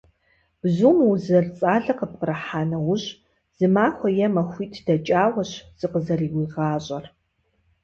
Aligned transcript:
Бзум 0.61 0.97
уз 1.09 1.21
зэрыцӏалэ 1.25 1.93
къыпкърыхьа 1.97 2.61
нэужь, 2.69 3.07
зы 3.57 3.67
махуэ 3.73 4.09
е 4.25 4.27
махуитӏ 4.35 4.81
дэкӏауэщ 4.85 5.51
зыкъызэрыуигъащӏэр. 5.79 7.05